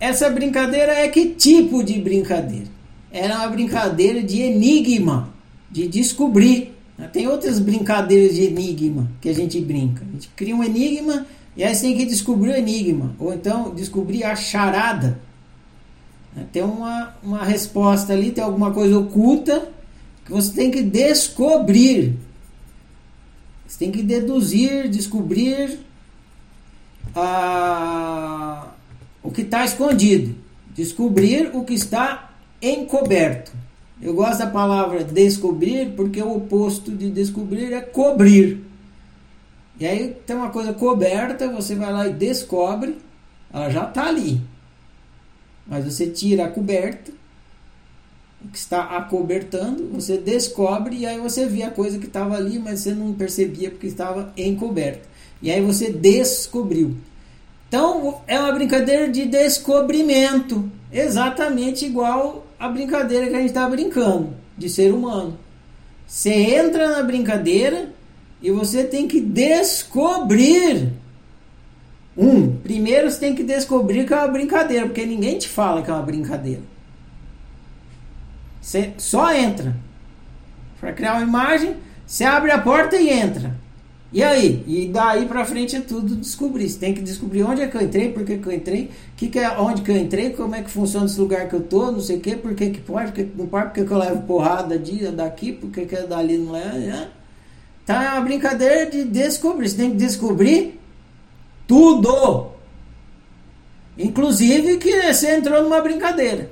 essa 0.00 0.30
brincadeira 0.30 0.92
é 0.92 1.08
que 1.08 1.26
tipo 1.30 1.82
de 1.82 2.00
brincadeira? 2.00 2.68
Era 3.10 3.36
uma 3.36 3.48
brincadeira 3.48 4.22
de 4.22 4.40
enigma, 4.40 5.32
de 5.70 5.88
descobrir. 5.88 6.74
Tem 7.12 7.26
outras 7.28 7.58
brincadeiras 7.58 8.34
de 8.34 8.44
enigma 8.44 9.10
que 9.20 9.28
a 9.28 9.34
gente 9.34 9.60
brinca. 9.60 10.04
A 10.08 10.12
gente 10.12 10.28
cria 10.36 10.54
um 10.54 10.64
enigma 10.64 11.26
e 11.56 11.64
aí 11.64 11.74
você 11.74 11.82
tem 11.82 11.96
que 11.96 12.06
descobrir 12.06 12.50
o 12.50 12.56
enigma, 12.56 13.16
ou 13.18 13.34
então 13.34 13.74
descobrir 13.74 14.22
a 14.22 14.36
charada. 14.36 15.18
Tem 16.52 16.62
uma, 16.62 17.14
uma 17.20 17.44
resposta 17.44 18.12
ali, 18.12 18.30
tem 18.30 18.44
alguma 18.44 18.70
coisa 18.70 18.96
oculta 18.96 19.68
que 20.24 20.30
você 20.30 20.52
tem 20.52 20.70
que 20.70 20.82
descobrir. 20.82 22.16
Você 23.66 23.78
tem 23.78 23.90
que 23.90 24.02
deduzir, 24.02 24.88
descobrir 24.88 25.80
a, 27.12 27.87
o 27.87 27.87
que 29.38 29.42
está 29.42 29.64
escondido. 29.64 30.34
Descobrir 30.74 31.54
o 31.54 31.62
que 31.62 31.72
está 31.72 32.32
encoberto. 32.60 33.52
Eu 34.02 34.12
gosto 34.12 34.40
da 34.40 34.48
palavra 34.48 35.04
descobrir 35.04 35.92
porque 35.94 36.20
o 36.20 36.38
oposto 36.38 36.90
de 36.90 37.08
descobrir 37.08 37.72
é 37.72 37.80
cobrir. 37.80 38.64
E 39.78 39.86
aí 39.86 40.16
tem 40.26 40.34
uma 40.34 40.50
coisa 40.50 40.72
coberta, 40.72 41.48
você 41.52 41.76
vai 41.76 41.92
lá 41.92 42.08
e 42.08 42.12
descobre, 42.12 42.98
ela 43.52 43.70
já 43.70 43.84
está 43.84 44.08
ali. 44.08 44.40
Mas 45.64 45.84
você 45.84 46.08
tira 46.08 46.46
a 46.46 46.50
coberta, 46.50 47.12
o 48.44 48.48
que 48.48 48.58
está 48.58 48.96
acobertando, 48.96 49.88
você 49.92 50.18
descobre 50.18 50.96
e 50.96 51.06
aí 51.06 51.20
você 51.20 51.46
vê 51.46 51.62
a 51.62 51.70
coisa 51.70 51.96
que 51.96 52.06
estava 52.06 52.36
ali, 52.36 52.58
mas 52.58 52.80
você 52.80 52.92
não 52.92 53.12
percebia 53.12 53.70
porque 53.70 53.86
estava 53.86 54.32
encoberta. 54.36 55.08
E 55.40 55.48
aí 55.48 55.60
você 55.60 55.92
descobriu. 55.92 56.96
Então 57.68 58.22
é 58.26 58.40
uma 58.40 58.52
brincadeira 58.52 59.08
de 59.08 59.26
descobrimento, 59.26 60.70
exatamente 60.90 61.84
igual 61.84 62.46
a 62.58 62.68
brincadeira 62.68 63.26
que 63.26 63.34
a 63.34 63.38
gente 63.38 63.48
está 63.48 63.68
brincando, 63.68 64.32
de 64.56 64.68
ser 64.70 64.92
humano. 64.92 65.38
Você 66.06 66.32
entra 66.32 66.90
na 66.96 67.02
brincadeira 67.02 67.92
e 68.40 68.50
você 68.50 68.84
tem 68.84 69.06
que 69.06 69.20
descobrir. 69.20 70.92
Um, 72.16 72.56
primeiro 72.56 73.10
você 73.10 73.20
tem 73.20 73.34
que 73.34 73.44
descobrir 73.44 74.06
que 74.06 74.14
é 74.14 74.16
uma 74.16 74.28
brincadeira, 74.28 74.86
porque 74.86 75.04
ninguém 75.04 75.38
te 75.38 75.48
fala 75.48 75.82
que 75.82 75.90
é 75.90 75.94
uma 75.94 76.02
brincadeira. 76.02 76.62
Você 78.60 78.94
só 78.96 79.32
entra. 79.32 79.76
Para 80.80 80.92
criar 80.92 81.14
uma 81.14 81.22
imagem, 81.22 81.76
você 82.06 82.24
abre 82.24 82.50
a 82.50 82.58
porta 82.58 82.96
e 82.96 83.10
entra. 83.10 83.54
E 84.10 84.22
aí? 84.22 84.64
E 84.66 84.88
daí 84.88 85.26
pra 85.26 85.44
frente 85.44 85.76
é 85.76 85.80
tudo 85.80 86.16
descobrir. 86.16 86.68
Você 86.68 86.78
tem 86.78 86.94
que 86.94 87.02
descobrir 87.02 87.42
onde 87.42 87.60
é 87.60 87.66
que 87.66 87.76
eu 87.76 87.82
entrei, 87.82 88.10
por 88.10 88.24
que, 88.24 88.38
que 88.38 88.46
eu 88.46 88.52
entrei, 88.52 88.90
que 89.16 89.28
que 89.28 89.38
é, 89.38 89.50
onde 89.58 89.82
que 89.82 89.90
eu 89.90 89.96
entrei, 89.96 90.30
como 90.30 90.54
é 90.54 90.62
que 90.62 90.70
funciona 90.70 91.04
esse 91.04 91.20
lugar 91.20 91.46
que 91.48 91.54
eu 91.54 91.62
tô, 91.62 91.92
não 91.92 92.00
sei 92.00 92.16
o 92.16 92.20
que, 92.20 92.34
por 92.34 92.54
que, 92.54 92.70
que 92.70 92.80
pode, 92.80 93.12
por 93.12 93.14
que 93.14 93.28
não 93.36 93.46
pode, 93.46 93.66
por 93.66 93.74
que, 93.74 93.84
que 93.84 93.90
eu 93.90 93.98
levo 93.98 94.22
porrada 94.22 94.78
de, 94.78 95.10
daqui, 95.10 95.52
por 95.52 95.70
que, 95.70 95.84
que 95.84 95.94
é 95.94 96.06
dali 96.06 96.38
não 96.38 96.56
é. 96.56 96.72
Né? 96.72 97.08
Então 97.84 98.00
é 98.00 98.10
uma 98.12 98.22
brincadeira 98.22 98.90
de 98.90 99.04
descobrir. 99.04 99.68
Você 99.68 99.76
tem 99.76 99.90
que 99.90 99.96
descobrir 99.98 100.80
tudo. 101.66 102.52
Inclusive 103.98 104.78
que 104.78 105.12
você 105.12 105.36
entrou 105.36 105.62
numa 105.62 105.82
brincadeira. 105.82 106.50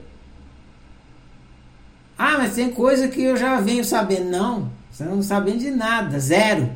Ah, 2.19 2.37
mas 2.39 2.55
tem 2.55 2.70
coisa 2.70 3.09
que 3.09 3.23
eu 3.23 3.37
já 3.37 3.61
venho 3.61 3.85
sabendo. 3.85 4.31
Não, 4.31 4.70
você 4.91 5.05
não 5.05 5.23
sabendo 5.23 5.59
de 5.59 5.70
nada, 5.70 6.19
zero 6.19 6.69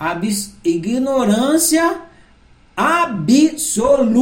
abs 0.00 0.54
ignorância 0.64 2.00
absoluta. 2.74 4.18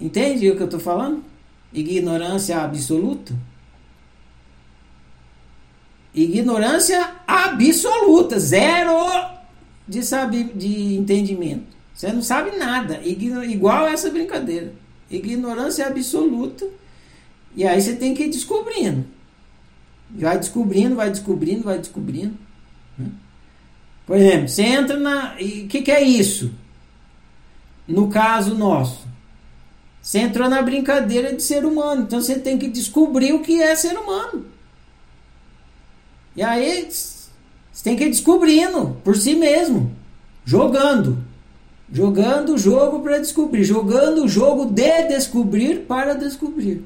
Entende 0.00 0.50
o 0.50 0.56
que 0.56 0.62
eu 0.62 0.66
estou 0.66 0.80
falando? 0.80 1.22
Ignorância 1.70 2.58
absoluta. 2.62 3.34
Ignorância 6.14 7.12
absoluta, 7.26 8.38
zero 8.38 8.96
de 9.86 10.02
saber, 10.02 10.52
de 10.54 10.94
entendimento. 10.96 11.66
Você 11.94 12.10
não 12.10 12.22
sabe 12.22 12.56
nada, 12.56 13.02
igual 13.04 13.86
essa 13.86 14.08
brincadeira. 14.10 14.72
Ignorância 15.10 15.86
absoluta. 15.86 16.66
E 17.54 17.66
aí 17.66 17.82
você 17.82 17.94
tem 17.96 18.14
que 18.14 18.24
ir 18.24 18.30
descobrindo. 18.30 19.04
Vai 20.10 20.38
descobrindo, 20.38 20.96
vai 20.96 21.10
descobrindo, 21.10 21.64
vai 21.64 21.78
descobrindo. 21.78 22.34
Por 24.12 24.18
exemplo, 24.18 24.46
você 24.46 24.62
entra 24.62 24.98
na. 24.98 25.32
O 25.36 25.68
que, 25.68 25.80
que 25.80 25.90
é 25.90 26.02
isso? 26.02 26.50
No 27.88 28.08
caso 28.08 28.54
nosso. 28.54 29.08
Você 30.02 30.18
entrou 30.18 30.50
na 30.50 30.60
brincadeira 30.60 31.32
de 31.32 31.42
ser 31.42 31.64
humano. 31.64 32.02
Então 32.02 32.20
você 32.20 32.38
tem 32.38 32.58
que 32.58 32.68
descobrir 32.68 33.32
o 33.32 33.40
que 33.40 33.62
é 33.62 33.74
ser 33.74 33.96
humano. 33.96 34.44
E 36.36 36.42
aí 36.42 36.86
você 36.90 37.82
tem 37.82 37.96
que 37.96 38.04
ir 38.04 38.10
descobrindo 38.10 38.98
por 39.02 39.16
si 39.16 39.34
mesmo. 39.34 39.90
Jogando. 40.44 41.16
Jogando 41.90 42.52
o 42.52 42.58
jogo 42.58 43.00
para 43.00 43.16
descobrir. 43.16 43.64
Jogando 43.64 44.24
o 44.24 44.28
jogo 44.28 44.66
de 44.66 45.08
descobrir 45.08 45.86
para 45.86 46.12
descobrir. 46.12 46.84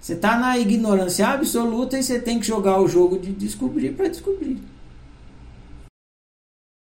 Você 0.00 0.14
está 0.14 0.38
na 0.38 0.58
ignorância 0.58 1.28
absoluta 1.28 1.98
e 1.98 2.02
você 2.02 2.18
tem 2.18 2.40
que 2.40 2.46
jogar 2.46 2.80
o 2.80 2.88
jogo 2.88 3.18
de 3.18 3.30
descobrir 3.30 3.92
para 3.92 4.08
descobrir. 4.08 4.58